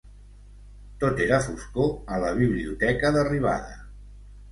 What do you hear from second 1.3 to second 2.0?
foscor